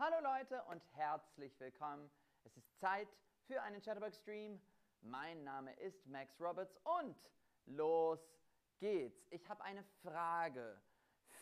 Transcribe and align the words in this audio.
Hallo 0.00 0.20
Leute 0.22 0.62
und 0.70 0.80
herzlich 0.94 1.58
willkommen. 1.58 2.08
Es 2.44 2.56
ist 2.56 2.78
Zeit 2.78 3.08
für 3.48 3.60
einen 3.62 3.82
Chatterbug 3.82 4.14
Stream. 4.14 4.62
Mein 5.00 5.42
Name 5.42 5.72
ist 5.72 6.06
Max 6.06 6.40
Roberts 6.40 6.78
und 6.84 7.16
los 7.66 8.20
geht's. 8.78 9.26
Ich 9.30 9.48
habe 9.48 9.60
eine 9.64 9.82
Frage. 10.04 10.80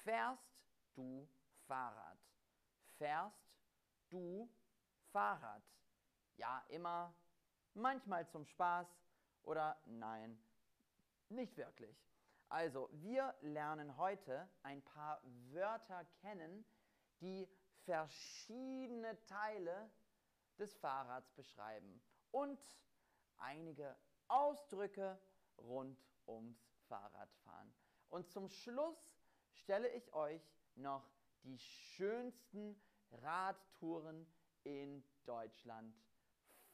Fährst 0.05 0.57
du 0.95 1.29
Fahrrad? 1.67 2.17
Fährst 2.97 3.37
du 4.09 4.49
Fahrrad? 5.13 5.63
Ja, 6.39 6.65
immer, 6.69 7.15
manchmal 7.75 8.27
zum 8.27 8.47
Spaß 8.47 8.87
oder 9.43 9.77
nein, 9.85 10.43
nicht 11.29 11.59
wirklich. 11.59 11.95
Also, 12.49 12.89
wir 12.91 13.35
lernen 13.43 13.99
heute 13.99 14.49
ein 14.63 14.81
paar 14.81 15.21
Wörter 15.51 16.07
kennen, 16.23 16.65
die 17.21 17.47
verschiedene 17.87 19.17
Teile 19.27 19.91
des 20.59 20.75
Fahrrads 20.75 21.31
beschreiben 21.33 22.03
und 22.33 22.59
einige 23.39 23.97
Ausdrücke 24.29 25.19
rund 25.57 25.99
ums 26.27 26.59
Fahrradfahren. 26.89 27.73
Und 28.09 28.29
zum 28.31 28.49
Schluss 28.49 28.99
stelle 29.53 29.89
ich 29.91 30.13
euch 30.13 30.43
noch 30.75 31.09
die 31.45 31.59
schönsten 31.59 32.81
Radtouren 33.11 34.27
in 34.65 35.05
Deutschland 35.25 35.95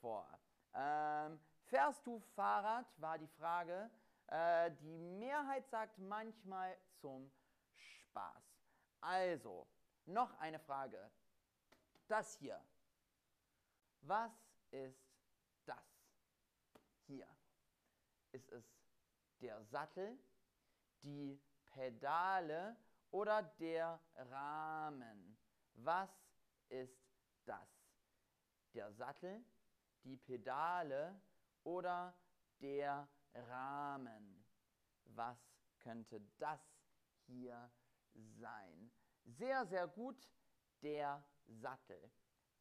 vor. 0.01 0.27
Ähm, 0.74 1.38
fährst 1.65 2.07
du 2.07 2.21
Fahrrad, 2.35 2.87
war 2.97 3.19
die 3.19 3.29
Frage. 3.29 3.91
Äh, 4.29 4.71
die 4.80 4.97
Mehrheit 4.99 5.69
sagt 5.69 5.99
manchmal 5.99 6.77
zum 7.01 7.30
Spaß. 7.74 8.43
Also, 9.01 9.66
noch 10.07 10.33
eine 10.39 10.59
Frage. 10.59 11.11
Das 12.09 12.35
hier. 12.37 12.63
Was 14.03 14.33
ist 14.71 15.07
das 15.65 15.85
hier? 17.07 17.29
Ist 18.33 18.51
es 18.51 18.65
der 19.41 19.63
Sattel, 19.65 20.19
die 21.03 21.41
Pedale 21.67 22.77
oder 23.11 23.43
der 23.43 24.01
Rahmen? 24.17 25.39
Was 25.75 26.11
ist 26.69 26.99
das? 27.45 27.69
Der 28.75 28.93
Sattel, 28.93 29.45
die 30.05 30.17
Pedale 30.17 31.21
oder 31.65 32.17
der 32.61 33.09
Rahmen? 33.35 34.45
Was 35.05 35.39
könnte 35.80 36.21
das 36.39 36.61
hier 37.27 37.71
sein? 38.15 38.91
Sehr, 39.24 39.66
sehr 39.66 39.87
gut 39.88 40.28
der 40.82 41.24
Sattel. 41.46 42.10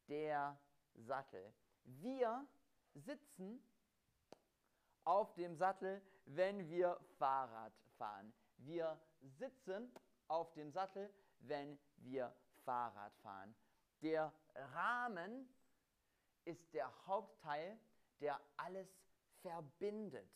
Der 0.08 0.58
Sattel. 0.94 1.52
Wir 1.84 2.46
sitzen 2.94 3.62
auf 5.04 5.34
dem 5.34 5.54
Sattel, 5.56 6.02
wenn 6.26 6.68
wir 6.68 6.98
Fahrrad 7.18 7.72
fahren. 7.96 8.32
Wir 8.58 9.00
sitzen 9.20 9.92
auf 10.28 10.52
dem 10.52 10.70
Sattel, 10.70 11.12
wenn 11.40 11.78
wir 11.96 12.34
Fahrrad 12.64 13.16
fahren. 13.18 13.54
Der 14.02 14.32
Rahmen 14.54 15.48
ist 16.44 16.72
der 16.74 16.90
Hauptteil, 17.06 17.78
der 18.20 18.40
alles 18.56 18.88
verbindet. 19.40 20.30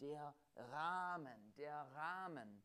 Der 0.00 0.34
Rahmen, 0.56 1.54
der 1.56 1.74
Rahmen. 1.94 2.62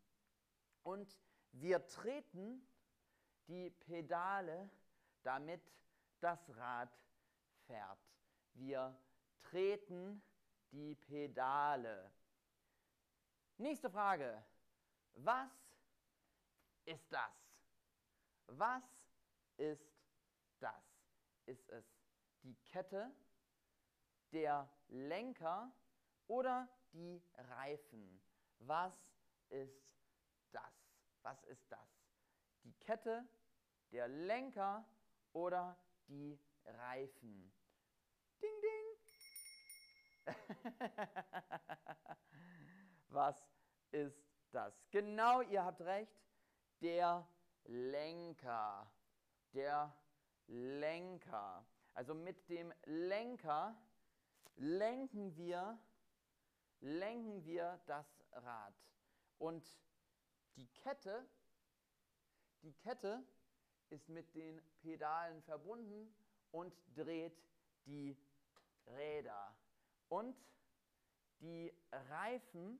Und 0.83 1.17
wir 1.51 1.85
treten 1.87 2.67
die 3.47 3.69
Pedale, 3.69 4.69
damit 5.23 5.61
das 6.19 6.39
Rad 6.55 6.89
fährt. 7.65 7.99
Wir 8.53 8.95
treten 9.41 10.21
die 10.71 10.95
Pedale. 10.95 12.11
Nächste 13.57 13.89
Frage. 13.89 14.43
Was 15.15 15.51
ist 16.85 17.11
das? 17.11 17.31
Was 18.47 18.83
ist 19.57 19.93
das? 20.59 20.83
Ist 21.45 21.69
es 21.69 21.85
die 22.41 22.55
Kette, 22.65 23.11
der 24.31 24.67
Lenker 24.87 25.71
oder 26.27 26.67
die 26.93 27.21
Reifen? 27.35 28.21
Was 28.59 28.93
ist 29.49 29.83
das? 30.51 30.73
Was 31.21 31.43
ist 31.43 31.71
das? 31.71 31.92
Die 32.63 32.73
Kette, 32.73 33.27
der 33.91 34.07
Lenker 34.07 34.85
oder 35.33 35.77
die 36.07 36.39
Reifen. 36.65 37.51
Ding, 38.41 38.61
ding. 38.61 38.93
Was 43.09 43.45
ist 43.91 44.25
das? 44.51 44.73
Genau, 44.89 45.41
ihr 45.41 45.63
habt 45.63 45.81
recht. 45.81 46.15
Der 46.81 47.27
Lenker. 47.65 48.91
Der 49.53 49.95
Lenker. 50.47 51.65
Also 51.93 52.15
mit 52.15 52.49
dem 52.49 52.73
Lenker 52.85 53.77
lenken 54.55 55.35
wir, 55.35 55.79
lenken 56.79 57.43
wir 57.45 57.79
das 57.85 58.23
Rad. 58.31 58.73
Und 59.37 59.65
die 60.55 60.67
Kette 60.67 61.27
die 62.63 62.73
Kette 62.73 63.23
ist 63.89 64.09
mit 64.09 64.33
den 64.33 64.61
Pedalen 64.81 65.41
verbunden 65.43 66.13
und 66.51 66.73
dreht 66.95 67.37
die 67.85 68.17
Räder. 68.87 69.55
Und 70.07 70.35
die 71.39 71.73
Reifen, 71.91 72.79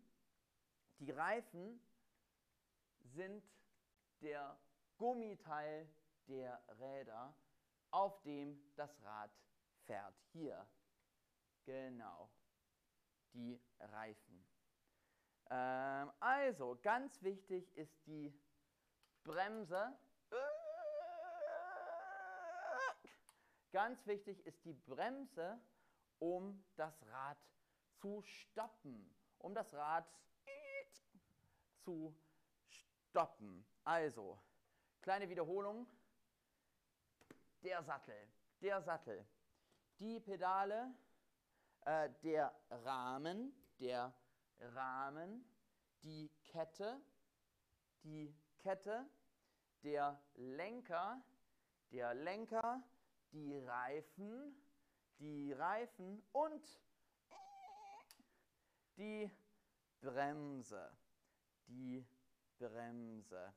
die 0.99 1.11
Reifen 1.11 1.79
sind 3.01 3.43
der 4.21 4.57
Gummiteil 4.97 5.87
der 6.27 6.63
Räder, 6.79 7.35
auf 7.91 8.21
dem 8.23 8.57
das 8.75 9.01
Rad 9.03 9.31
fährt. 9.85 10.15
Hier, 10.31 10.65
genau, 11.65 12.29
die 13.33 13.59
Reifen. 13.79 14.45
Ähm, 15.49 16.11
also, 16.19 16.79
ganz 16.81 17.21
wichtig 17.21 17.75
ist 17.75 18.07
die 18.07 18.33
Bremse. 19.23 19.97
Ganz 23.71 24.05
wichtig 24.05 24.45
ist 24.45 24.63
die 24.65 24.73
Bremse, 24.73 25.59
um 26.19 26.63
das 26.75 26.93
Rad 27.07 27.37
zu 27.95 28.21
stoppen. 28.21 29.15
Um 29.39 29.55
das 29.55 29.73
Rad 29.73 30.05
zu 31.83 32.15
stoppen. 32.67 33.65
Also, 33.83 34.39
kleine 35.01 35.27
Wiederholung. 35.29 35.87
Der 37.63 37.81
Sattel, 37.81 38.27
der 38.61 38.81
Sattel. 38.81 39.25
Die 39.99 40.19
Pedale, 40.19 40.93
äh, 41.85 42.09
der 42.23 42.53
Rahmen, 42.69 43.53
der 43.79 44.13
Rahmen, 44.59 45.45
die 46.03 46.29
Kette, 46.43 47.01
die 48.03 48.35
Kette, 48.63 49.05
der 49.83 50.17
Lenker, 50.35 51.21
der 51.91 52.13
Lenker, 52.13 52.81
die 53.33 53.59
Reifen, 53.59 54.55
die 55.19 55.51
Reifen 55.51 56.23
und 56.31 56.81
die 58.95 59.29
Bremse, 59.99 60.95
die 61.67 62.05
Bremse. 62.57 63.53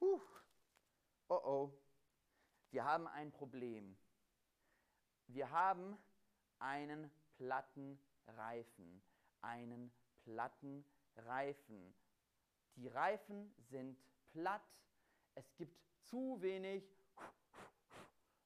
Huh. 0.00 0.20
Oh 1.28 1.40
oh, 1.42 1.72
wir 2.72 2.84
haben 2.84 3.08
ein 3.08 3.32
Problem. 3.32 3.96
Wir 5.28 5.50
haben 5.50 5.96
einen 6.58 7.10
platten 7.36 7.98
Reifen, 8.26 9.02
einen 9.40 9.90
platten 10.24 10.84
Reifen. 11.16 11.94
Die 12.76 12.88
Reifen 12.88 13.54
sind 13.58 13.98
platt. 14.30 14.62
Es 15.34 15.54
gibt 15.56 15.78
zu 16.02 16.40
wenig 16.40 16.84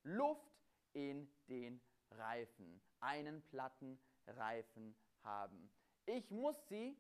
Luft 0.02 0.52
in 0.92 1.30
den 1.48 1.80
Reifen. 2.10 2.80
Einen 3.00 3.42
platten 3.48 3.98
Reifen 4.26 4.96
haben. 5.22 5.70
Ich 6.06 6.30
muss 6.30 6.56
sie 6.68 6.96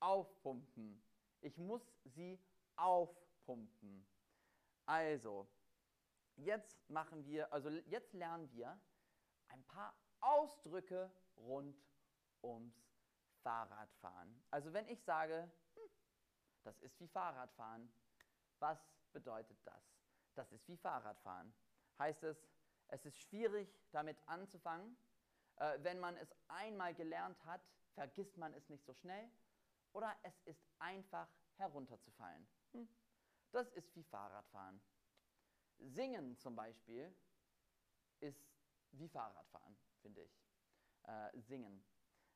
aufpumpen. 0.00 1.02
Ich 1.40 1.56
muss 1.58 1.82
sie 2.04 2.38
aufpumpen. 2.76 4.06
Also, 4.86 5.48
jetzt 6.36 6.88
machen 6.88 7.24
wir, 7.26 7.52
also 7.52 7.68
jetzt 7.68 8.12
lernen 8.14 8.50
wir 8.52 8.78
ein 9.48 9.62
paar 9.64 9.94
Ausdrücke 10.20 11.10
rund 11.36 11.76
ums 12.42 12.89
Fahrradfahren. 13.42 14.42
Also 14.50 14.72
wenn 14.72 14.88
ich 14.88 15.02
sage, 15.02 15.50
hm, 15.74 15.82
das 16.62 16.80
ist 16.80 16.98
wie 17.00 17.08
Fahrradfahren, 17.08 17.92
was 18.58 18.78
bedeutet 19.12 19.58
das? 19.64 19.82
Das 20.34 20.52
ist 20.52 20.68
wie 20.68 20.76
Fahrradfahren. 20.76 21.52
Heißt 21.98 22.22
es, 22.24 22.48
es 22.88 23.04
ist 23.06 23.18
schwierig 23.18 23.68
damit 23.92 24.16
anzufangen. 24.26 24.96
Äh, 25.56 25.78
wenn 25.82 26.00
man 26.00 26.16
es 26.16 26.34
einmal 26.48 26.94
gelernt 26.94 27.42
hat, 27.44 27.62
vergisst 27.94 28.36
man 28.36 28.54
es 28.54 28.68
nicht 28.68 28.84
so 28.84 28.94
schnell. 28.94 29.30
Oder 29.92 30.16
es 30.22 30.40
ist 30.42 30.64
einfach 30.78 31.28
herunterzufallen. 31.56 32.46
Hm. 32.72 32.88
Das 33.52 33.70
ist 33.72 33.94
wie 33.96 34.04
Fahrradfahren. 34.04 34.80
Singen 35.78 36.36
zum 36.38 36.54
Beispiel 36.54 37.14
ist 38.20 38.46
wie 38.92 39.08
Fahrradfahren, 39.08 39.76
finde 40.00 40.22
ich. 40.22 40.42
Äh, 41.04 41.40
singen. 41.40 41.84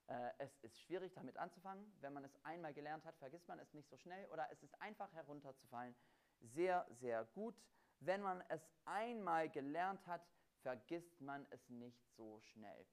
Äh, 0.06 0.30
es 0.38 0.56
ist 0.58 0.78
schwierig 0.80 1.12
damit 1.14 1.36
anzufangen. 1.36 1.92
Wenn 2.00 2.12
man 2.12 2.24
es 2.24 2.36
einmal 2.44 2.74
gelernt 2.74 3.04
hat, 3.04 3.16
vergisst 3.16 3.48
man 3.48 3.58
es 3.58 3.72
nicht 3.72 3.88
so 3.88 3.96
schnell 3.96 4.26
oder 4.30 4.50
es 4.50 4.62
ist 4.62 4.80
einfach 4.80 5.12
herunterzufallen. 5.12 5.94
Sehr, 6.40 6.86
sehr 6.90 7.24
gut. 7.24 7.60
Wenn 8.00 8.20
man 8.20 8.42
es 8.48 8.60
einmal 8.84 9.48
gelernt 9.48 10.06
hat, 10.06 10.26
vergisst 10.60 11.20
man 11.20 11.46
es 11.50 11.68
nicht 11.68 12.04
so 12.16 12.40
schnell. 12.40 12.86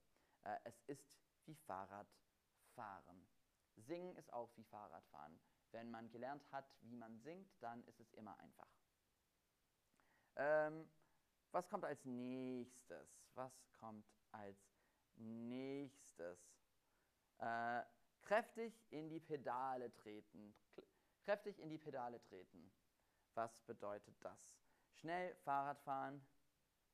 Äh, 0.44 0.58
es 0.64 0.82
ist 0.88 1.20
wie 1.46 1.56
Fahrradfahren. 1.56 3.28
Singen 3.76 4.16
ist 4.16 4.32
auch 4.32 4.56
wie 4.56 4.64
Fahrradfahren. 4.64 5.40
Wenn 5.72 5.90
man 5.90 6.10
gelernt 6.12 6.50
hat, 6.52 6.70
wie 6.82 6.96
man 6.96 7.18
singt, 7.20 7.52
dann 7.62 7.84
ist 7.86 8.00
es 8.00 8.14
immer 8.14 8.38
einfach. 8.40 8.68
Ähm, 10.36 10.90
was 11.52 11.68
kommt 11.70 11.84
als 11.84 12.06
nächstes? 12.06 13.10
Was 13.34 13.54
kommt 13.74 14.06
als 14.32 14.58
nächstes? 15.16 15.51
Äh, 17.42 17.84
kräftig 18.22 18.74
in 18.92 19.10
die 19.10 19.20
Pedale 19.20 19.94
treten. 19.96 20.56
Kräftig 21.24 21.60
in 21.60 21.70
die 21.70 21.78
Pedale 21.80 22.22
treten. 22.22 22.72
Was 23.34 23.60
bedeutet 23.62 24.16
das? 24.22 24.56
Schnell 24.94 25.36
Fahrrad 25.38 25.80
fahren, 25.82 26.24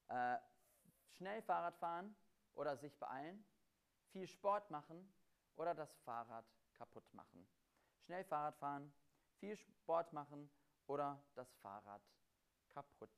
äh, 0.07 0.37
schnell 1.11 1.41
Fahrrad 1.41 1.75
fahren 1.77 2.15
oder 2.53 2.77
sich 2.77 2.97
beeilen, 2.97 3.45
viel 4.11 4.27
Sport 4.27 4.71
machen 4.71 5.13
oder 5.57 5.75
das 5.75 5.93
Fahrrad 5.99 6.45
kaputt 6.73 7.13
machen. 7.13 7.45
Schnell 8.05 8.23
Fahrrad 8.23 8.55
fahren, 8.57 8.93
viel 9.39 9.57
Sport 9.57 10.13
machen 10.13 10.49
oder 10.85 11.21
das 11.35 11.53
Fahrrad 11.55 12.01
kaputt 12.69 13.11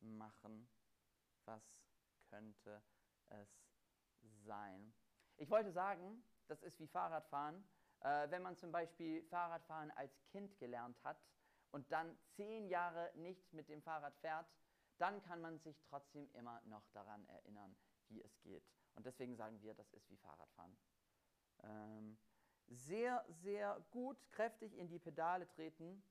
machen. 0.00 0.68
Was 1.46 1.82
könnte 2.28 2.82
es 3.28 3.48
sein? 4.44 4.92
Ich 5.36 5.48
wollte 5.50 5.72
sagen, 5.72 6.22
das 6.46 6.62
ist 6.62 6.78
wie 6.78 6.86
Fahrradfahren. 6.86 7.64
Äh, 8.00 8.30
wenn 8.30 8.42
man 8.42 8.56
zum 8.56 8.72
Beispiel 8.72 9.22
Fahrradfahren 9.24 9.90
als 9.92 10.24
Kind 10.26 10.58
gelernt 10.58 11.02
hat 11.04 11.18
und 11.70 11.90
dann 11.90 12.16
zehn 12.36 12.66
Jahre 12.68 13.10
nicht 13.14 13.52
mit 13.52 13.68
dem 13.68 13.82
Fahrrad 13.82 14.16
fährt, 14.18 14.46
dann 14.98 15.22
kann 15.22 15.40
man 15.40 15.58
sich 15.58 15.82
trotzdem 15.88 16.30
immer 16.34 16.60
noch 16.64 16.86
daran 16.92 17.26
erinnern, 17.28 17.76
wie 18.08 18.22
es 18.22 18.40
geht. 18.42 18.64
Und 18.94 19.06
deswegen 19.06 19.34
sagen 19.36 19.60
wir, 19.60 19.74
das 19.74 19.92
ist 19.92 20.08
wie 20.08 20.16
Fahrradfahren. 20.16 20.76
Ähm, 21.62 22.18
sehr, 22.66 23.24
sehr 23.28 23.84
gut, 23.90 24.16
kräftig 24.30 24.76
in 24.76 24.88
die 24.88 24.98
Pedale 24.98 25.48
treten, 25.48 26.02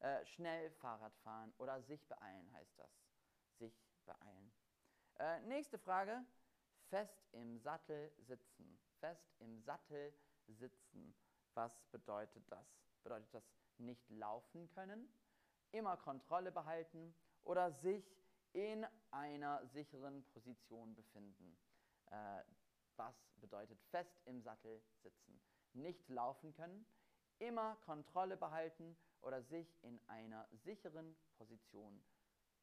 äh, 0.00 0.24
schnell 0.26 0.70
Fahrrad 0.72 1.16
fahren 1.18 1.52
oder 1.58 1.80
sich 1.82 2.06
beeilen 2.06 2.52
heißt 2.52 2.78
das. 2.78 2.90
Sich 3.58 3.74
beeilen. 4.04 4.52
Äh, 5.18 5.40
nächste 5.42 5.78
Frage, 5.78 6.24
fest 6.88 7.26
im 7.32 7.58
Sattel 7.58 8.12
sitzen. 8.18 8.78
Fest 9.04 9.36
im 9.40 9.60
Sattel 9.60 10.14
sitzen. 10.46 11.14
Was 11.52 11.84
bedeutet 11.90 12.42
das? 12.50 12.66
Bedeutet 13.02 13.34
das 13.34 13.44
nicht 13.76 14.08
laufen 14.08 14.66
können, 14.70 15.06
immer 15.72 15.98
Kontrolle 15.98 16.50
behalten 16.50 17.14
oder 17.42 17.70
sich 17.70 18.16
in 18.54 18.86
einer 19.10 19.66
sicheren 19.66 20.24
Position 20.32 20.94
befinden? 20.94 21.58
Äh, 22.06 22.44
was 22.96 23.14
bedeutet 23.42 23.78
fest 23.90 24.22
im 24.24 24.40
Sattel 24.40 24.82
sitzen? 25.02 25.38
Nicht 25.74 26.08
laufen 26.08 26.54
können, 26.54 26.86
immer 27.40 27.76
Kontrolle 27.84 28.38
behalten 28.38 28.96
oder 29.20 29.42
sich 29.42 29.76
in 29.82 30.00
einer 30.06 30.48
sicheren 30.50 31.14
Position 31.36 32.02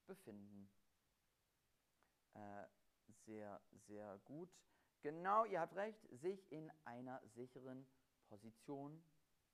befinden. 0.07 0.71
Äh, 2.33 2.65
sehr, 3.27 3.61
sehr 3.85 4.17
gut. 4.25 4.49
Genau, 5.01 5.45
ihr 5.45 5.59
habt 5.59 5.75
recht, 5.75 5.99
sich 6.11 6.51
in 6.51 6.71
einer 6.85 7.21
sicheren 7.29 7.87
Position 8.27 9.03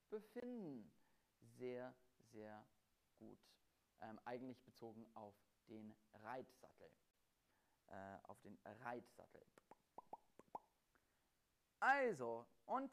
befinden. 0.10 0.92
Sehr, 1.58 1.96
sehr 2.32 2.66
gut. 3.18 3.40
Ähm, 4.02 4.20
eigentlich 4.26 4.62
bezogen 4.64 5.06
auf 5.14 5.36
den 5.70 5.96
Reitsattel. 6.14 6.92
Äh, 7.88 8.18
auf 8.24 8.40
den 8.42 8.58
Reitsattel. 8.84 9.42
Also, 11.80 12.46
und 12.66 12.92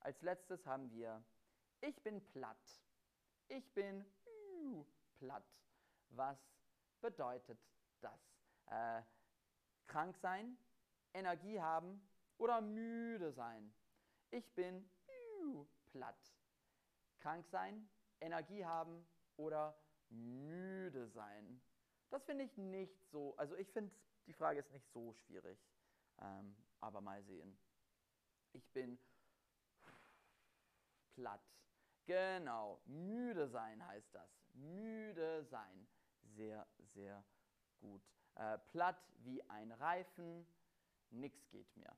als 0.00 0.22
letztes 0.22 0.64
haben 0.66 0.90
wir, 0.92 1.22
ich 1.80 2.02
bin 2.02 2.24
platt. 2.28 2.82
Ich 3.48 3.72
bin 3.74 4.04
platt. 5.18 5.44
Was 6.10 6.38
bedeutet 7.00 7.58
das? 8.00 8.20
Äh, 8.66 9.02
krank 9.86 10.16
sein, 10.16 10.56
Energie 11.14 11.60
haben 11.60 12.00
oder 12.38 12.60
müde 12.60 13.32
sein. 13.32 13.72
Ich 14.30 14.54
bin 14.54 14.88
platt. 15.90 16.34
Krank 17.18 17.46
sein, 17.46 17.88
Energie 18.20 18.64
haben 18.64 19.06
oder 19.36 19.76
müde 20.08 21.08
sein. 21.08 21.62
Das 22.10 22.24
finde 22.24 22.44
ich 22.44 22.56
nicht 22.56 23.04
so, 23.10 23.36
also 23.36 23.54
ich 23.56 23.70
finde, 23.70 23.94
die 24.26 24.32
Frage 24.32 24.60
ist 24.60 24.70
nicht 24.72 24.86
so 24.92 25.12
schwierig, 25.12 25.58
ähm, 26.20 26.56
aber 26.80 27.00
mal 27.00 27.22
sehen. 27.22 27.56
Ich 28.52 28.68
bin 28.72 28.98
platt. 31.14 31.40
Genau, 32.06 32.80
müde 32.84 33.48
sein 33.48 33.86
heißt 33.86 34.14
das. 34.14 34.28
Müde 34.54 35.44
sein. 35.44 35.86
Sehr, 36.22 36.66
sehr 36.94 37.24
gut. 37.80 38.02
Äh, 38.34 38.58
platt 38.70 39.00
wie 39.18 39.42
ein 39.48 39.72
Reifen, 39.72 40.46
nichts 41.12 41.48
geht 41.50 41.76
mehr. 41.76 41.96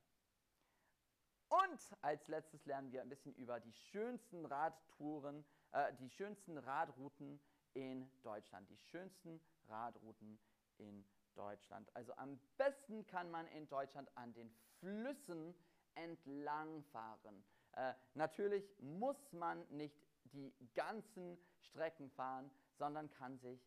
Und 1.49 1.96
als 2.02 2.26
letztes 2.28 2.64
lernen 2.66 2.90
wir 2.90 3.02
ein 3.02 3.08
bisschen 3.08 3.34
über 3.34 3.61
die 3.61 3.72
schönsten 3.72 4.44
Radtouren, 4.46 5.44
äh, 5.72 5.93
die 5.94 6.10
schönsten 6.10 6.58
Radrouten 6.58 7.41
in 7.74 8.10
Deutschland. 8.22 8.69
Die 8.70 8.79
schönsten 8.79 9.41
Radrouten 9.69 10.38
in 10.79 11.05
Deutschland. 11.34 11.94
Also 11.94 12.15
am 12.17 12.41
besten 12.56 13.06
kann 13.06 13.31
man 13.31 13.46
in 13.48 13.69
Deutschland 13.69 14.10
an 14.17 14.32
den 14.34 14.50
Flüssen 14.79 15.55
entlang 15.94 16.82
fahren. 16.84 17.44
Äh, 17.72 17.94
natürlich 18.15 18.65
muss 18.81 19.32
man 19.32 19.65
nicht 19.70 19.96
die 20.24 20.53
ganzen 20.74 21.38
Strecken 21.60 22.10
fahren, 22.10 22.50
sondern 22.79 23.10
kann 23.10 23.38
sich 23.38 23.60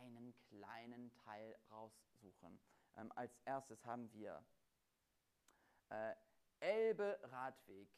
einen 0.00 0.34
kleinen 0.48 1.12
Teil 1.24 1.56
raussuchen. 1.70 2.58
Ähm, 2.96 3.12
als 3.14 3.36
erstes 3.44 3.84
haben 3.84 4.12
wir 4.12 4.42
äh, 5.90 6.14
Elbe 6.60 7.18
Radweg. 7.24 7.88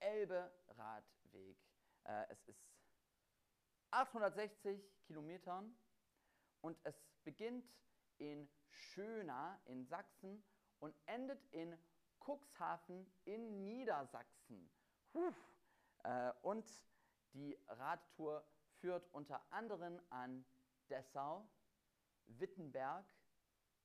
Elbe 0.00 0.52
Radweg. 0.68 1.56
Äh, 2.04 2.26
es 2.30 2.42
ist 2.44 2.64
860 3.90 4.80
Kilometern 5.06 5.76
und 6.60 6.78
es 6.84 6.94
beginnt 7.22 7.64
in 8.18 8.48
Schöna 8.68 9.60
in 9.66 9.84
Sachsen 9.86 10.44
und 10.78 10.94
endet 11.06 11.44
in 11.52 11.76
Cuxhaven 12.18 13.06
in 13.24 13.64
Niedersachsen. 13.64 14.70
Äh, 16.02 16.32
und 16.42 16.68
die 17.32 17.58
Radtour 17.68 18.44
führt 18.80 19.06
unter 19.12 19.40
anderem 19.50 20.00
an 20.10 20.44
Dessau, 20.90 21.48
Wittenberg 22.26 23.06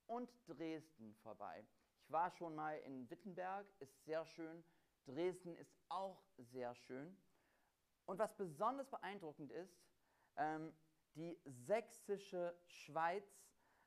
und 0.08 0.32
Dresden 0.48 1.16
vorbei. 1.16 1.66
Ich 2.10 2.14
war 2.14 2.32
schon 2.32 2.56
mal 2.56 2.76
in 2.80 3.08
Wittenberg, 3.12 3.68
ist 3.78 4.04
sehr 4.04 4.26
schön. 4.26 4.64
Dresden 5.06 5.56
ist 5.56 5.72
auch 5.90 6.24
sehr 6.38 6.74
schön. 6.74 7.16
Und 8.06 8.18
was 8.18 8.36
besonders 8.36 8.90
beeindruckend 8.90 9.52
ist, 9.52 9.80
ähm, 10.36 10.74
die 11.14 11.40
sächsische 11.46 12.60
Schweiz 12.66 13.46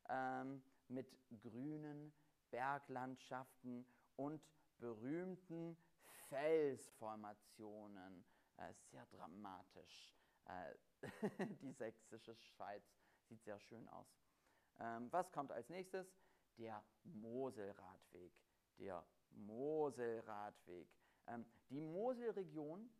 ähm, 0.08 0.62
mit 0.86 1.18
grünen 1.40 2.14
Berglandschaften 2.52 3.84
und 4.14 4.40
berühmten 4.78 5.76
Felsformationen. 6.28 8.24
Äh, 8.56 8.72
sehr 8.92 9.04
dramatisch. 9.06 10.14
Äh, 10.44 10.76
die 11.60 11.72
sächsische 11.72 12.36
Schweiz 12.36 12.84
sieht 13.24 13.42
sehr 13.42 13.58
schön 13.58 13.88
aus. 13.88 14.06
Ähm, 14.78 15.10
was 15.10 15.32
kommt 15.32 15.50
als 15.50 15.68
nächstes? 15.70 16.21
Der 16.58 16.84
Moselradweg. 17.04 18.32
Der 18.78 19.04
Moselradweg. 19.30 20.88
Ähm, 21.26 21.44
die 21.70 21.80
Moselregion 21.80 22.90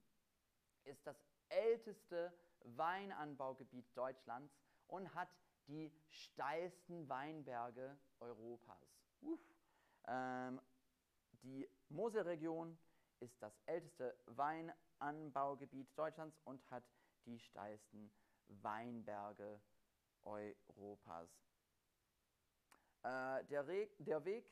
ist 0.85 1.07
das 1.07 1.17
älteste 1.49 2.33
Weinanbaugebiet 2.65 3.87
Deutschlands 3.97 4.55
und 4.87 5.15
hat 5.15 5.29
die 5.67 5.93
steilsten 6.09 7.09
Weinberge 7.09 7.99
Europas. 8.21 8.89
Ähm, 10.07 10.61
die 11.43 11.69
Moselregion 11.89 12.79
ist 13.21 13.41
das 13.41 13.59
älteste 13.67 14.17
Weinanbaugebiet 14.27 15.89
Deutschlands 15.97 16.39
und 16.45 16.69
hat 16.71 16.85
die 17.27 17.39
steilsten 17.39 18.11
Weinberge 18.49 19.61
Europas. 20.25 21.31
Äh, 23.03 23.45
der, 23.45 23.65
der, 23.99 24.25
Weg 24.25 24.49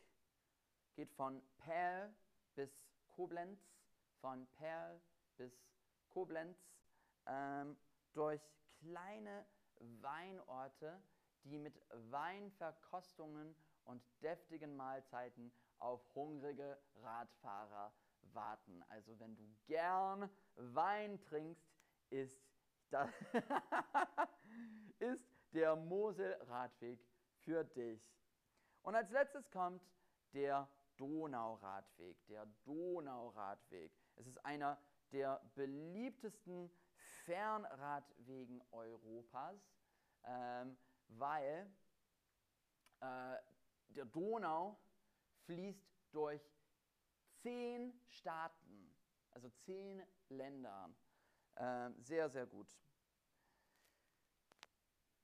geht 0.96 1.12
von 1.12 1.40
Perl 1.58 2.12
bis 2.54 2.84
Koblenz, 3.08 3.60
von 4.20 4.46
Perl 4.48 5.00
bis 5.36 5.52
Koblenz 6.08 6.58
ähm, 7.26 7.76
durch 8.12 8.42
kleine 8.80 9.46
Weinorte, 10.00 11.00
die 11.44 11.58
mit 11.58 11.80
Weinverkostungen 12.10 13.54
und 13.84 14.02
deftigen 14.20 14.76
Mahlzeiten 14.76 15.52
auf 15.78 16.02
hungrige 16.14 16.78
Radfahrer 16.96 17.92
warten. 18.32 18.82
Also 18.88 19.18
wenn 19.20 19.36
du 19.36 19.44
gern 19.66 20.28
Wein 20.56 21.20
trinkst, 21.22 21.70
ist, 22.10 22.42
das 22.90 23.08
ist 24.98 25.24
der 25.52 25.76
Mosel-Radweg 25.76 27.00
für 27.44 27.64
dich. 27.64 28.02
Und 28.82 28.94
als 28.94 29.10
letztes 29.10 29.50
kommt 29.50 29.82
der 30.32 30.68
Donauradweg. 30.96 32.24
Der 32.26 32.46
Donauradweg. 32.64 33.92
Es 34.16 34.26
ist 34.26 34.44
einer 34.44 34.78
der 35.12 35.40
beliebtesten 35.54 36.70
Fernradwegen 37.24 38.62
Europas, 38.70 39.60
ähm, 40.24 40.76
weil 41.08 41.70
äh, 43.00 43.36
der 43.88 44.04
Donau 44.04 44.78
fließt 45.44 45.90
durch 46.12 46.42
zehn 47.42 47.98
Staaten, 48.08 48.94
also 49.30 49.48
zehn 49.50 50.02
Länder. 50.28 50.90
Äh, 51.56 51.90
sehr, 51.98 52.28
sehr 52.28 52.46
gut. 52.46 52.78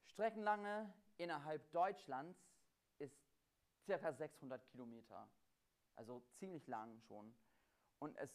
Streckenlange 0.07 0.93
innerhalb 1.19 1.71
Deutschlands 1.73 2.46
circa 3.87 4.13
600 4.13 4.67
Kilometer, 4.67 5.29
also 5.95 6.21
ziemlich 6.35 6.67
lang 6.67 7.01
schon. 7.03 7.35
Und 8.01 8.17
es 8.17 8.31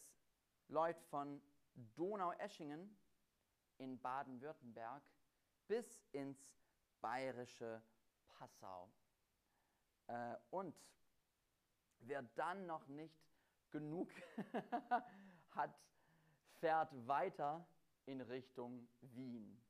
läuft 0.68 1.04
von 1.06 1.40
Donaueschingen 1.94 2.96
in 3.78 4.00
Baden-Württemberg 4.00 5.02
bis 5.68 6.02
ins 6.12 6.38
bayerische 7.00 7.82
Passau. 8.26 8.90
Äh, 10.06 10.36
und 10.50 10.74
wer 12.00 12.22
dann 12.22 12.66
noch 12.66 12.86
nicht 12.88 13.22
genug 13.70 14.10
hat, 15.50 15.78
fährt 16.60 16.90
weiter 17.06 17.66
in 18.06 18.20
Richtung 18.20 18.88
Wien, 19.00 19.60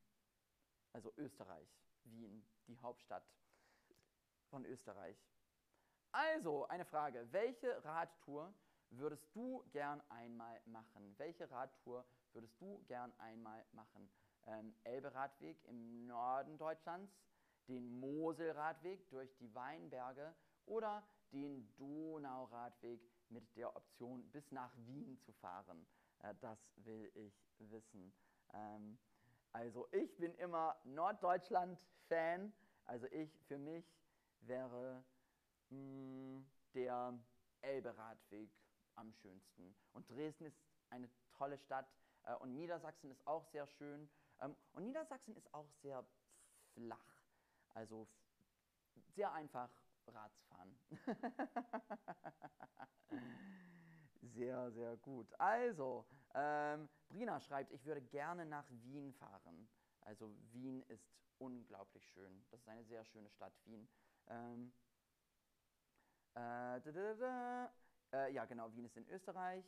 also 0.91 1.13
Österreich, 1.17 1.67
Wien, 2.05 2.45
die 2.67 2.77
Hauptstadt 2.79 3.25
von 4.49 4.65
Österreich. 4.65 5.17
Also 6.13 6.67
eine 6.67 6.85
Frage, 6.85 7.27
welche 7.31 7.83
Radtour 7.83 8.53
würdest 8.91 9.35
du 9.35 9.63
gern 9.71 9.99
einmal 10.09 10.61
machen? 10.65 11.15
Welche 11.17 11.49
Radtour 11.49 12.05
würdest 12.33 12.61
du 12.61 12.83
gern 12.87 13.11
einmal 13.17 13.65
machen? 13.71 14.11
Ähm, 14.45 14.75
Elbe-Radweg 14.83 15.57
im 15.65 16.05
Norden 16.05 16.55
Deutschlands, 16.59 17.11
den 17.67 17.99
Moselradweg 17.99 19.09
durch 19.09 19.35
die 19.37 19.55
Weinberge 19.55 20.35
oder 20.67 21.03
den 21.31 21.75
Donauradweg 21.77 23.01
mit 23.29 23.55
der 23.57 23.75
Option 23.75 24.23
bis 24.31 24.51
nach 24.51 24.71
Wien 24.85 25.19
zu 25.19 25.33
fahren. 25.33 25.87
Äh, 26.19 26.35
das 26.41 26.59
will 26.75 27.11
ich 27.15 27.33
wissen. 27.57 28.13
Ähm, 28.53 28.99
also 29.51 29.87
ich 29.91 30.15
bin 30.17 30.35
immer 30.35 30.75
Norddeutschland-Fan. 30.83 32.53
Also 32.85 33.07
ich, 33.07 33.31
für 33.47 33.57
mich 33.57 33.83
wäre 34.41 35.03
mh, 35.69 35.77
hm, 35.77 36.51
der 36.73 37.19
Elbe-Radweg 37.61 38.49
am 38.95 39.11
schönsten. 39.13 39.75
Und 39.93 40.09
Dresden 40.09 40.45
ist 40.45 40.57
eine 40.89 41.09
tolle 41.37 41.57
Stadt 41.57 41.87
äh, 42.23 42.35
und 42.35 42.55
Niedersachsen 42.55 43.11
ist 43.11 43.25
auch 43.27 43.45
sehr 43.47 43.67
schön. 43.67 44.09
Ähm, 44.41 44.55
und 44.73 44.83
Niedersachsen 44.85 45.35
ist 45.35 45.53
auch 45.53 45.69
sehr 45.81 46.05
flach. 46.73 47.23
Also 47.69 48.07
sehr 49.15 49.31
einfach 49.31 49.69
Radsfahren. 50.07 50.75
sehr, 54.21 54.71
sehr 54.71 54.97
gut. 54.97 55.33
Also, 55.39 56.05
ähm, 56.33 56.89
Brina 57.07 57.39
schreibt, 57.39 57.71
ich 57.71 57.85
würde 57.85 58.01
gerne 58.01 58.45
nach 58.45 58.65
Wien 58.69 59.13
fahren. 59.13 59.69
Also 60.01 60.35
Wien 60.51 60.83
ist 60.83 61.07
unglaublich 61.37 62.05
schön. 62.09 62.43
Das 62.51 62.59
ist 62.59 62.67
eine 62.67 62.83
sehr 62.83 63.05
schöne 63.05 63.29
Stadt, 63.29 63.53
Wien. 63.65 63.87
Ähm, 64.27 64.71
äh, 64.71 64.92
da, 66.33 66.79
da, 66.79 67.13
da, 67.13 67.71
äh, 68.13 68.31
ja, 68.33 68.45
genau, 68.45 68.71
Wien 68.73 68.85
ist 68.85 68.97
in 68.97 69.07
Österreich. 69.09 69.65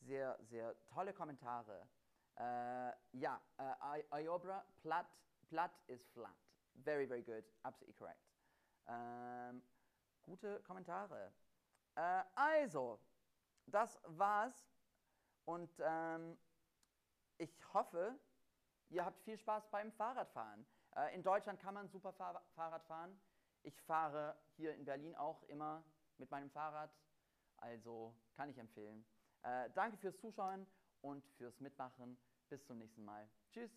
Sehr, 0.00 0.38
sehr 0.42 0.74
tolle 0.86 1.12
Kommentare. 1.12 1.88
Äh, 2.36 2.92
ja, 3.12 3.40
äh, 3.58 4.24
Iobra, 4.24 4.64
platt, 4.82 5.06
platt 5.48 5.72
is 5.86 6.04
flat. 6.08 6.36
Very, 6.74 7.06
very 7.06 7.22
good. 7.22 7.44
Absolutely 7.62 7.94
correct. 7.94 8.20
Ähm, 8.86 9.62
gute 10.22 10.60
Kommentare. 10.62 11.32
Äh, 11.94 12.24
also, 12.34 12.98
das 13.66 14.00
war's. 14.04 14.66
Und 15.44 15.70
ähm, 15.80 16.38
ich 17.38 17.52
hoffe, 17.72 18.18
ihr 18.88 19.04
habt 19.04 19.20
viel 19.20 19.36
Spaß 19.36 19.68
beim 19.70 19.92
Fahrradfahren. 19.92 20.66
Äh, 20.96 21.14
in 21.14 21.22
Deutschland 21.22 21.60
kann 21.60 21.74
man 21.74 21.88
super 21.88 22.12
Fahr 22.12 22.42
Fahrrad 22.54 22.84
fahren. 22.84 23.20
Ich 23.62 23.80
fahre 23.82 24.36
hier 24.56 24.74
in 24.74 24.84
Berlin 24.84 25.14
auch 25.14 25.42
immer 25.44 25.84
mit 26.18 26.30
meinem 26.30 26.50
Fahrrad. 26.50 26.90
Also 27.56 28.14
kann 28.34 28.48
ich 28.48 28.58
empfehlen. 28.58 29.04
Äh, 29.42 29.70
danke 29.74 29.96
fürs 29.98 30.18
Zuschauen 30.18 30.66
und 31.00 31.24
fürs 31.36 31.60
Mitmachen. 31.60 32.18
Bis 32.48 32.64
zum 32.66 32.78
nächsten 32.78 33.04
Mal. 33.04 33.28
Tschüss. 33.52 33.70